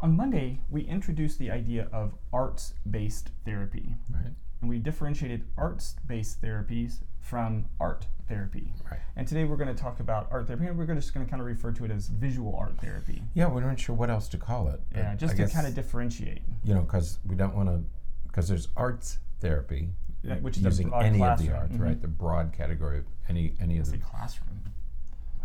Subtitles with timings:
[0.00, 3.94] On Monday, we introduced the idea of arts based therapy.
[4.10, 4.32] Right.
[4.60, 8.72] And we differentiated arts based therapies from art therapy.
[8.90, 9.00] Right.
[9.16, 11.40] And today we're going to talk about art therapy, and we're just going to kind
[11.40, 13.22] of refer to it as visual art therapy.
[13.34, 14.80] Yeah, we weren't sure what else to call it.
[14.94, 17.82] Yeah, just I to guess, kind of differentiate, you know, because we don't want to,
[18.26, 19.90] because there's arts therapy,
[20.22, 21.54] Yeah, which is using any of the classroom.
[21.56, 21.80] arts, Mhm.
[21.80, 22.00] right?
[22.00, 24.60] The broad category of any any of the classroom.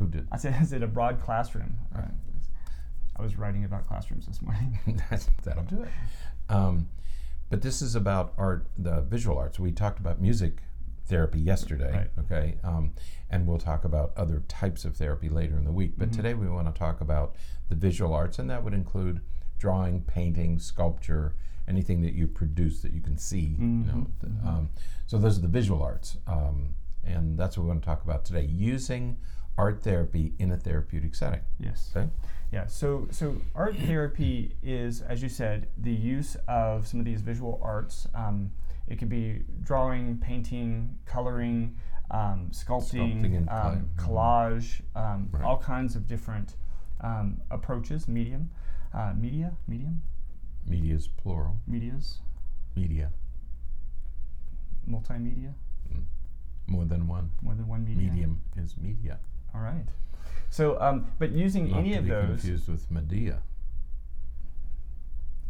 [0.01, 0.27] Who did.
[0.31, 1.75] I said, I said a broad classroom.
[1.95, 2.01] Uh,
[3.15, 4.79] I was writing about classrooms this morning.
[5.43, 5.89] That'll do it.
[6.49, 6.89] Um,
[7.49, 9.59] but this is about art, the visual arts.
[9.59, 10.57] We talked about music
[11.05, 12.09] therapy yesterday, Right.
[12.19, 12.55] okay?
[12.63, 12.93] Um,
[13.29, 15.93] and we'll talk about other types of therapy later in the week.
[15.97, 16.15] But Mhm.
[16.15, 17.35] today we want to talk about
[17.69, 19.21] the visual arts, and that would include
[19.59, 21.35] drawing, painting, sculpture,
[21.67, 23.55] anything that you produce that you can see.
[23.59, 24.69] You know, th- um,
[25.05, 28.25] so those are the visual arts, um, and that's what we want to talk about
[28.25, 29.17] today: using
[29.57, 31.41] art therapy in a therapeutic setting.
[31.59, 31.91] Yes.
[31.95, 32.09] Okay.
[32.51, 32.67] Yeah.
[32.67, 37.59] So so art therapy is, as you said, the use of some of these visual
[37.63, 38.07] arts.
[38.15, 38.51] Um,
[38.87, 41.77] it could be drawing, painting, coloring,
[42.09, 43.89] um, sculpting, Sculpting um.
[43.97, 45.43] Collage, um, Right.
[45.43, 46.55] all kinds of different
[47.01, 48.07] um, approaches.
[48.07, 48.49] Medium,
[48.93, 50.01] uh, media, medium,
[50.67, 51.55] Media is plural.
[51.67, 52.19] medias,
[52.75, 53.11] Media,
[54.89, 55.53] multimedia,
[56.67, 57.31] more than one.
[57.41, 58.09] more than one media.
[58.11, 59.19] Medium is media.
[59.53, 59.85] All right.
[60.49, 63.39] So, um, but using Not any to of be those, confused with Medea.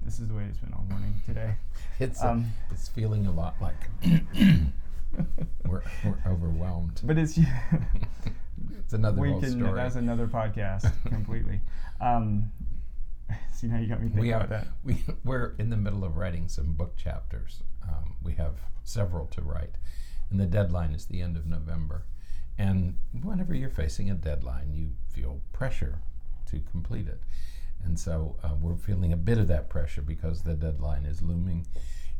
[0.04, 1.56] this is the way it's been all morning today.
[2.00, 3.76] It's Um, a, it's feeling a lot like
[5.68, 7.00] we're, we're overwhelmed.
[7.04, 7.38] but it's
[8.80, 9.52] It's another we can.
[9.52, 9.74] story.
[9.76, 11.62] That's another podcast completely.
[12.00, 12.52] Um,
[13.54, 14.68] see now you got me thinking we about are that.
[14.84, 17.62] we we're in the middle of writing some book chapters.
[17.84, 19.76] Um, we have several to write,
[20.32, 22.04] and the deadline is the end of November.
[22.62, 25.98] And whenever you're facing a deadline, you feel pressure
[26.52, 27.20] to complete it.
[27.84, 31.66] And so uh, we're feeling a bit of that pressure because the deadline is looming,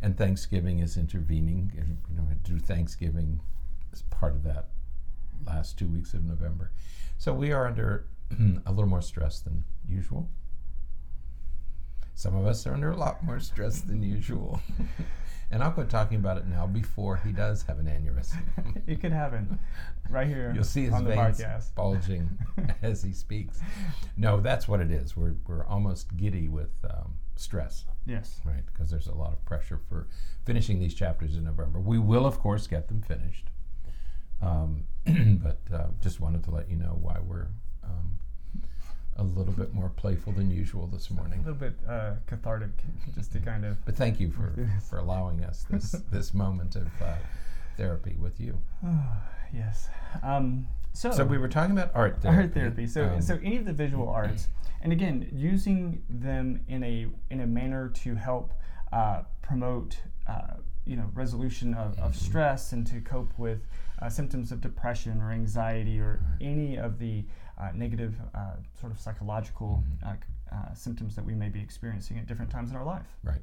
[0.02, 1.72] and Thanksgiving is intervening.
[2.10, 3.40] You know, do Thanksgiving
[3.94, 4.70] as part of that
[5.46, 6.72] last two weeks of November.
[7.20, 8.08] So we are under
[8.66, 10.28] a little more stress than usual.
[12.22, 14.62] Some of us are under a lot more stress than usual.
[15.52, 18.38] and I'll quit talking about it now before he does have an aneurysm.
[18.88, 19.58] it could happen
[20.08, 21.74] right here You'll see his on the veins podcast.
[21.74, 22.30] bulging
[22.84, 23.60] as he speaks.
[24.18, 25.18] No, that's what it is.
[25.18, 28.40] We're, we're almost giddy with um, stress, Yes.
[28.46, 28.64] right?
[28.72, 30.08] Because there's a lot of pressure for
[30.46, 31.80] finishing these chapters in November.
[31.80, 33.48] We will, of course, get them finished.
[34.44, 37.48] Um, but uh, just wanted to let you know why we're
[37.84, 38.20] um,
[39.18, 41.40] a little bit more playful than usual this morning.
[41.40, 42.70] A little bit uh, cathartic,
[43.16, 43.84] just to kind of.
[43.86, 44.54] But thank you for,
[44.90, 47.16] for allowing us this, this moment of uh,
[47.78, 48.58] therapy with you.
[49.54, 49.90] yes.
[50.24, 52.42] Um, so, So we were talking about art therapy.
[52.44, 52.88] art therapy.
[52.88, 54.48] So, Um, so any of the visual arts,
[54.82, 58.54] and again, using them in a in a manner to help
[58.92, 60.56] uh, promote, uh,
[60.86, 62.26] you know, resolution of, of Mm-hmm.
[62.26, 63.60] stress and to cope with
[64.02, 67.24] uh, symptoms of depression or anxiety or any of the
[67.60, 70.10] uh, negative uh, sort of psychological Mm-hmm.
[70.10, 70.16] uh,
[70.52, 73.06] uh, symptoms that we may be experiencing at different times in our life.
[73.24, 73.40] Right.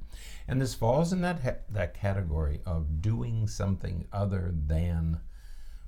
[0.47, 5.19] And this falls in that ha- that category of doing something other than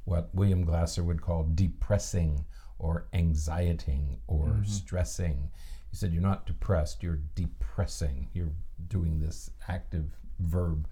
[0.04, 2.46] what William Glasser would call depressing
[2.78, 5.50] or anxieting or stressing.
[5.90, 8.30] He said you're not depressed, you're depressing.
[8.32, 8.52] You're
[8.88, 10.88] doing this active verb.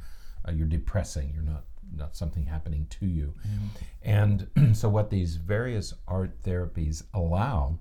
[0.47, 1.32] Uh, you're depressing.
[1.34, 1.64] You're not
[1.97, 3.34] not something happening to you.
[4.03, 7.78] And so what these various art therapies allow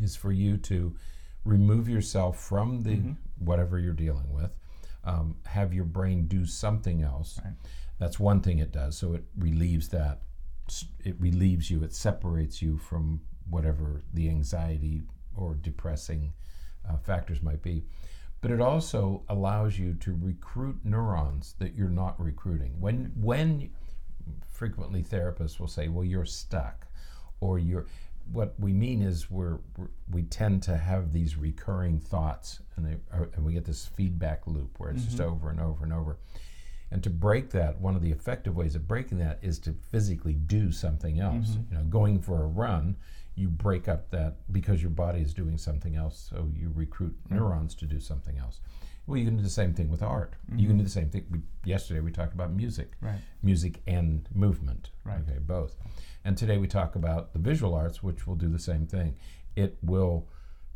[0.00, 0.96] is for you to
[1.44, 3.00] remove yourself from the
[3.38, 4.56] whatever you're dealing with,
[5.04, 7.40] um, have your brain do something else.
[7.44, 7.54] Right.
[7.98, 8.96] That's one thing it does.
[8.96, 10.22] So it relieves that.
[11.04, 11.82] It relieves you.
[11.82, 15.02] It separates you from whatever the anxiety
[15.36, 16.32] or depressing
[16.88, 17.84] uh, factors might be.
[18.42, 22.74] But it also allows you to recruit neurons that you're not recruiting.
[22.80, 23.70] When when
[24.50, 26.88] frequently therapists will say, "Well, you're stuck,"
[27.40, 27.86] or "You're."
[28.30, 32.96] What we mean is we're, we're we tend to have these recurring thoughts, and they
[33.12, 35.32] are, and we get this feedback loop where it's just mm-hmm.
[35.32, 36.18] over and over and over.
[36.90, 40.34] And to break that, one of the effective ways of breaking that is to physically
[40.34, 41.50] do something else.
[41.50, 41.72] Mm-hmm.
[41.72, 42.96] You know, going for a run,
[43.34, 47.36] you break up that because your body is doing something else, so you recruit mm-hmm.
[47.36, 48.60] neurons to do something else.
[49.06, 50.34] Well, you can do the same thing with art.
[50.48, 50.78] You can mm-hmm.
[50.78, 51.26] do the same thing.
[51.30, 53.18] We, yesterday we talked about music, Right.
[53.42, 54.90] music and movement.
[55.04, 55.20] Right.
[55.28, 55.76] Okay, both.
[56.24, 59.16] And today we talk about the visual arts, which will do the same thing.
[59.56, 60.28] It will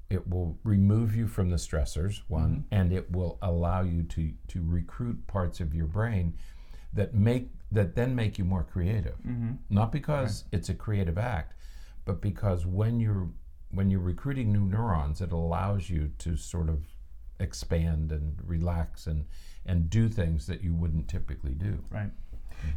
[0.08, 2.74] it will remove you from the stressors one mm-hmm.
[2.74, 6.32] and it will allow you to to recruit parts of your brain
[6.92, 9.52] that make that then make you more creative Mm-hmm.
[9.68, 11.54] not because it's a creative act
[12.06, 13.28] but because when you're
[13.70, 16.86] when you're recruiting new neurons, it allows you to sort of
[17.38, 19.26] expand and relax and
[19.66, 21.84] and do things that you wouldn't typically do.
[21.90, 22.10] Right.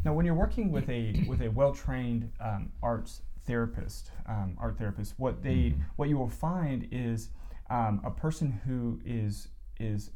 [0.04, 4.78] Now, when you're working with a with a well trained um, arts therapist, um, art
[4.78, 5.82] therapist, what they mm-hmm.
[5.96, 7.30] what you will find is
[7.70, 9.48] um, a person who is
[9.80, 10.10] is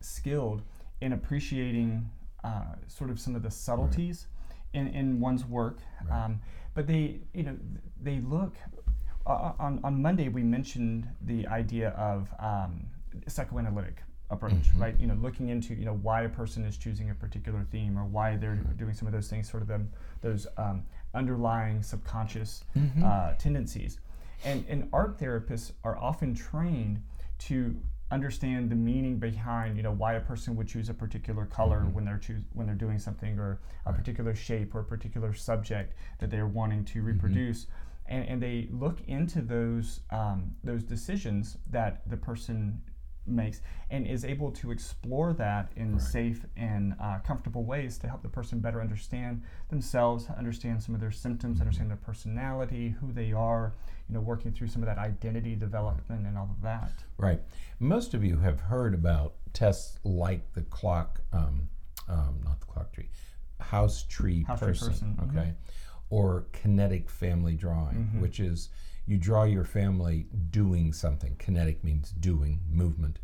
[0.00, 0.62] skilled
[1.00, 2.08] in appreciating
[2.44, 4.39] uh, sort of some of the subtleties right.
[4.72, 5.78] In, in one's work.
[6.08, 6.24] Right.
[6.24, 6.40] Um,
[6.74, 7.56] but they, you know,
[8.02, 8.54] they look.
[9.26, 12.86] Uh, on, on Monday, we mentioned the idea of um,
[13.28, 14.82] psychoanalytic approach, mm-hmm.
[14.82, 14.94] right?
[14.98, 18.04] You know, looking into you know why a person is choosing a particular theme or
[18.04, 18.76] why they're mm-hmm.
[18.76, 19.90] doing some of those things, sort of them
[20.20, 20.84] those um,
[21.14, 23.04] underlying subconscious mm-hmm.
[23.04, 23.98] uh, tendencies.
[24.44, 27.02] And and art therapists are often trained
[27.40, 27.76] to
[28.10, 31.92] understand the meaning behind you know why a person would choose a particular color mm-hmm.
[31.92, 35.94] when they're choose when they're doing something or a particular shape or a particular subject
[36.18, 37.08] that they're wanting to mm-hmm.
[37.08, 37.66] reproduce.
[38.06, 42.82] And, and, they look into those um, those decisions that the person
[43.26, 46.02] makes and is able to explore that in right.
[46.02, 51.00] safe and uh, comfortable ways to help the person better understand themselves, understand some of
[51.00, 51.62] their symptoms, mm-hmm.
[51.62, 53.72] understand their personality, who they are,
[54.08, 56.92] you know, working through some of that identity development and all of that.
[57.18, 57.40] Right.
[57.78, 61.68] Most of you have heard about tests like the clock, um,
[62.08, 63.08] um, not the clock tree,
[63.60, 65.18] house tree house person, tree person.
[65.28, 66.14] okay, mm-hmm.
[66.14, 68.20] or kinetic family drawing, mm-hmm.
[68.20, 68.70] which is
[69.10, 71.34] you draw your family doing something.
[71.36, 73.18] Kinetic means doing, movement.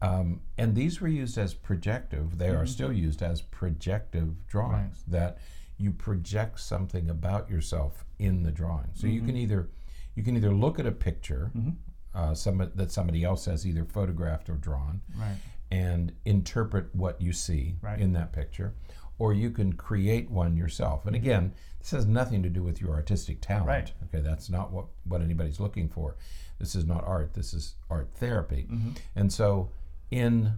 [0.00, 2.62] Um, and these were used as projective, they mm-hmm.
[2.62, 5.20] are still used as projective drawings, right.
[5.20, 5.38] that
[5.76, 8.88] you project something about yourself in the drawing.
[8.94, 9.14] So mm-hmm.
[9.14, 9.68] you can either
[10.14, 11.70] you can either look at a picture mm-hmm.
[12.14, 15.36] uh, some, that somebody else has either photographed or drawn right.
[15.70, 18.00] and interpret what you see right.
[18.00, 18.72] in that picture,
[19.20, 21.04] or you can create one yourself.
[21.04, 23.66] And again, this has nothing to do with your artistic talent.
[23.66, 23.92] Right.
[24.04, 26.16] Okay, that's not what, what anybody's looking for.
[26.58, 27.34] This is not art.
[27.34, 28.66] This is art therapy.
[28.70, 28.92] Mm-hmm.
[29.14, 29.70] And so,
[30.10, 30.54] in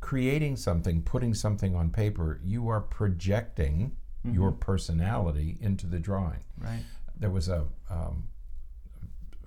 [0.00, 4.32] creating something, putting something on paper, you are projecting mm-hmm.
[4.32, 6.44] your personality into the drawing.
[6.56, 6.84] Right.
[7.18, 8.28] There was a um,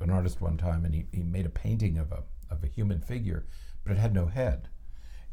[0.02, 3.00] an artist one time, and he, he made a painting of a of a human
[3.00, 3.46] figure,
[3.86, 4.68] but it had no head.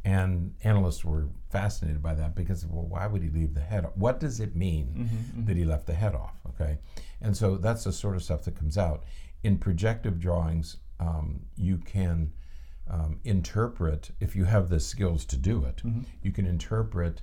[0.05, 3.97] And analysts were fascinated by that because, well, why would he leave the head off?
[3.97, 5.45] What does it mean mm-hmm, mm-hmm.
[5.47, 6.37] that he left the head off?
[6.49, 6.79] Okay.
[7.21, 9.05] And so that's the sort of stuff that comes out.
[9.43, 12.33] In projective drawings, um, you can
[12.89, 16.03] um, interpret, if you have the skills to do it, mm-hmm.
[16.23, 17.23] you can interpret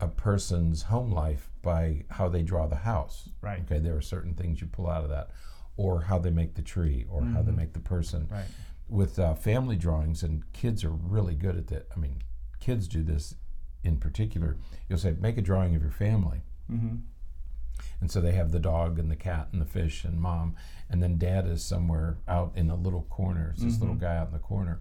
[0.00, 3.28] a person's home life by how they draw the house.
[3.40, 3.60] Right.
[3.60, 3.78] Okay.
[3.78, 5.30] There are certain things you pull out of that,
[5.76, 7.60] or how they make the tree, or how they mm-hmm.
[7.60, 8.28] make the person.
[8.30, 8.46] Right
[8.90, 11.86] with uh, family drawings, and kids are really good at that.
[11.94, 12.22] I mean,
[12.58, 13.34] kids do this
[13.82, 14.56] in particular.
[14.88, 16.42] You'll say, make a drawing of your family.
[16.70, 16.96] Mm-hmm.
[18.00, 20.56] And so they have the dog and the cat and the fish and mom,
[20.88, 23.50] and then dad is somewhere out in a little corner.
[23.52, 23.82] It's this mm-hmm.
[23.82, 24.80] little guy out in the corner.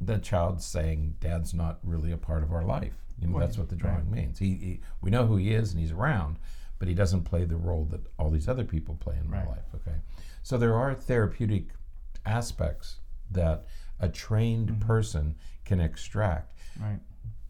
[0.00, 3.68] The child's saying, "Dad's not really a part of our life." You know, that's what
[3.68, 4.22] the drawing right.
[4.22, 4.38] means.
[4.38, 6.38] He, he, we know who he is, and he's around,
[6.78, 9.44] but he doesn't play the role that all these other people play in right.
[9.44, 9.66] my life.
[9.74, 9.96] Okay,
[10.42, 11.66] so there are therapeutic
[12.26, 12.98] aspects
[13.30, 13.66] that
[13.98, 14.86] a trained mm-hmm.
[14.86, 16.54] person can extract.
[16.80, 17.00] Right.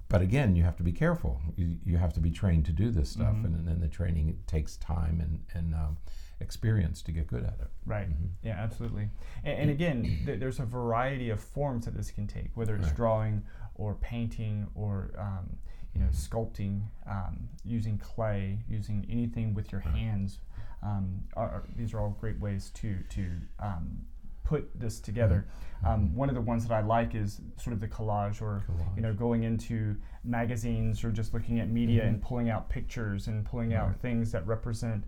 [0.09, 1.41] But again, you have to be careful.
[1.57, 3.45] You, you have to be trained to do this stuff, mm-hmm.
[3.55, 5.99] and then the training takes time and and um,
[6.41, 7.71] experience to get good at it.
[7.87, 8.11] Right.
[8.11, 8.27] Mm-hmm.
[8.43, 9.09] Yeah, absolutely.
[9.45, 12.87] And, and again, th- there's a variety of forms that this can take, whether it's
[12.87, 12.97] right.
[12.97, 13.43] drawing
[13.77, 15.57] or painting or um,
[15.95, 16.37] you know mm-hmm.
[16.37, 20.41] sculpting, um, using clay, using anything with your hands.
[20.83, 23.27] Um, are, these are all great ways to to
[23.61, 24.07] um,
[24.51, 25.47] put this together.
[25.47, 25.87] Mm-hmm.
[25.87, 28.97] Um, one of the ones that I like is sort of the collage, or collage.
[28.97, 32.15] you know, going into magazines or just looking at media mm-hmm.
[32.15, 33.79] and pulling out pictures and pulling right.
[33.79, 35.05] out things that represent,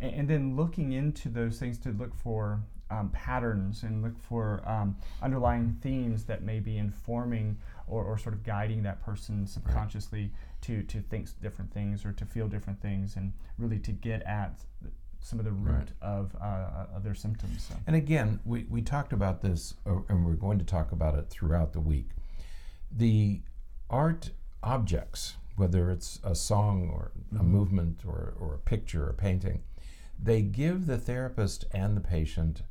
[0.00, 2.60] and, and, then looking into those things to look for
[2.90, 8.34] um, patterns and look for um, underlying themes that may be informing or, or sort
[8.34, 10.62] of guiding that person subconsciously right.
[10.62, 14.58] to to think different things or to feel different things, and really to get at
[15.26, 15.88] some of the root right.
[16.02, 17.66] of, uh, of their symptoms.
[17.68, 17.74] So.
[17.88, 21.28] And again, we, we talked about this, uh, and we're going to talk about it
[21.30, 22.10] throughout the week.
[22.92, 23.40] The
[23.90, 24.30] art
[24.62, 27.40] objects, whether it's a song or mm-hmm.
[27.40, 29.64] a movement or, or a picture or a painting,
[30.16, 32.62] they give the therapist and the patient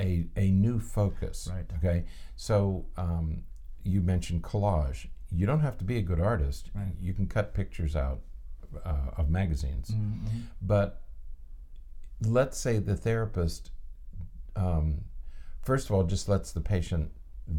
[0.00, 1.46] a, a new focus.
[1.52, 1.66] Right.
[1.76, 2.04] Okay.
[2.36, 3.42] So um,
[3.84, 5.08] you mentioned collage.
[5.30, 6.70] You don't have to be a good artist.
[6.74, 6.94] Right.
[6.98, 8.20] You can cut pictures out
[8.82, 10.38] uh, of magazines, mm-hmm.
[10.62, 11.02] but
[12.22, 13.70] let's say the therapist,
[14.56, 15.02] um,
[15.62, 17.10] first of all, just lets the patient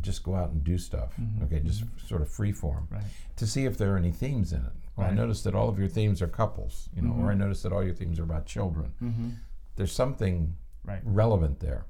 [0.02, 1.14] just go out and do stuff.
[1.20, 1.44] Mm-hmm.
[1.46, 2.08] Okay, just mm-hmm.
[2.08, 3.04] sort of free form right.
[3.38, 4.72] to see if there are any themes in it.
[4.96, 5.14] Well, right.
[5.14, 7.26] I noticed that all of your themes are couples, you know, mm-hmm.
[7.26, 8.94] or I noticed that all your themes are about children.
[9.02, 9.30] Mm-hmm.
[9.76, 11.02] There's something Right.
[11.04, 11.86] relevant there.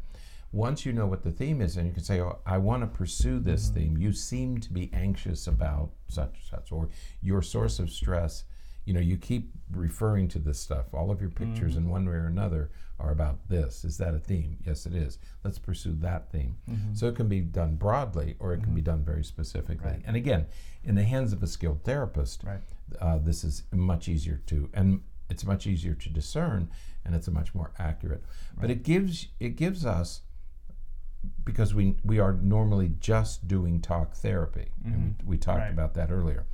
[0.52, 2.88] Once you know what the theme is, and you can say, "Oh, I want to
[2.88, 3.76] pursue this Mm-hmm.
[3.76, 6.90] theme." You seem to be anxious about such and such, or
[7.22, 8.44] your source of stress.
[8.90, 10.96] You know, you keep referring to this stuff.
[10.96, 11.84] All of your pictures, Mm-hmm.
[11.86, 13.86] in one way or another, are about this.
[13.86, 14.58] Is that a theme?
[14.66, 15.20] Yes, it is.
[15.44, 16.56] Let's pursue that theme.
[16.94, 19.76] So it can be done broadly, or it can be done very specifically.
[19.76, 19.88] Mm-hmm.
[19.98, 20.02] Right.
[20.08, 20.48] And again,
[20.84, 22.62] in the hands of a skilled therapist, Right.
[23.00, 26.72] uh, this is much easier to and it's much easier to discern
[27.06, 28.24] and it's a much more accurate
[28.60, 30.22] but it gives it gives us
[31.46, 35.66] because we we are normally just doing talk therapy and we, we talked Mm-hmm.
[35.66, 35.72] Right.
[35.74, 36.46] about that earlier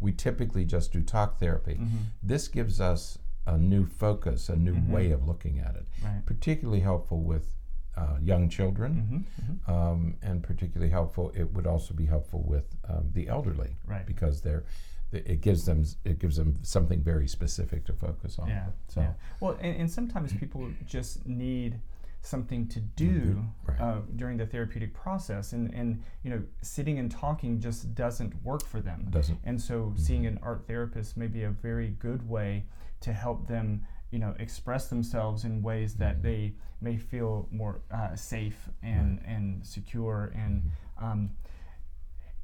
[0.00, 1.96] we typically just do talk therapy Mm-hmm.
[2.22, 6.22] this gives us a new focus a new way of looking at it Right.
[6.26, 7.54] particularly helpful with
[7.96, 8.92] uh, young children
[9.40, 9.72] Mm-hmm.
[9.72, 11.32] um, and particularly helpful.
[11.34, 14.04] It would also be helpful with um, the elderly, Right.
[14.06, 14.64] Because they're,
[15.12, 18.48] it gives them it gives them something very specific to focus on.
[18.48, 18.66] Yeah.
[18.88, 19.12] So yeah.
[19.40, 21.80] Well, and, and sometimes people just need
[22.26, 23.80] something to do do, right.
[23.80, 28.64] uh, during the therapeutic process, and and you know, sitting and talking just doesn't work
[28.64, 29.06] for them.
[29.10, 32.64] doesn't And so, seeing an art therapist may be a very good way
[33.00, 38.14] to help them, you know, express themselves in ways that they may feel more uh,
[38.14, 41.30] safe and and secure, and um,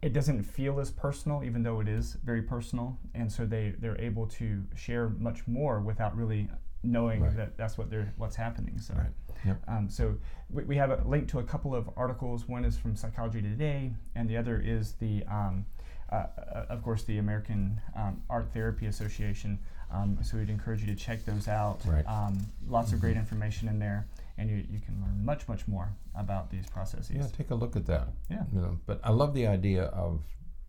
[0.01, 2.99] it doesn't feel as personal, even though it is very personal.
[3.15, 6.49] And so they they're able to share much more without really
[6.83, 7.37] knowing Right.
[7.37, 8.79] that that's what they're what's happening.
[8.79, 8.95] So.
[8.95, 9.11] right.
[9.45, 9.63] Yep.
[9.67, 10.15] Um, so
[10.51, 12.47] we, we have a link to a couple of articles.
[12.47, 15.67] One is from Psychology Today, and the other is the, um,
[16.13, 19.59] uh, uh, of course, the American um, Art Therapy Association.
[19.91, 21.81] Um, so we'd encourage you to check those out.
[21.85, 22.07] Right.
[22.07, 24.07] Um, lots of great information in there,
[24.39, 27.11] and you, you can learn much, much more about these processes.
[27.17, 28.09] Yeah, take a look at that.
[28.31, 28.45] Yeah.
[28.55, 30.23] You know, but I love the idea of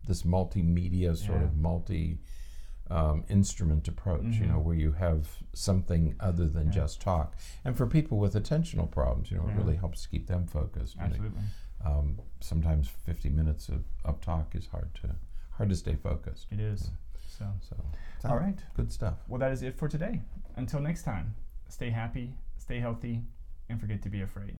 [0.08, 1.44] this multimedia sort Yeah.
[1.44, 2.18] of multi
[2.90, 4.34] um, instrument approach.
[4.34, 6.72] You know, where you have something other than Mm-hmm.
[6.78, 6.84] Yeah.
[6.84, 7.36] just talk.
[7.64, 9.54] And for people with attentional problems, you know, Yeah.
[9.54, 10.96] it really helps keep them focused.
[11.00, 11.40] Absolutely.
[11.84, 15.14] um, sometimes 50 minutes of, of talk is hard to
[15.52, 16.46] hard to stay focused.
[16.50, 16.90] It is.
[17.38, 17.76] So, So,
[18.28, 18.58] all right.
[18.76, 19.14] good stuff.
[19.28, 20.20] Well, that is it for today.
[20.56, 21.34] Until next time,
[21.68, 23.22] stay happy, stay healthy,
[23.68, 24.56] and forget to be afraid.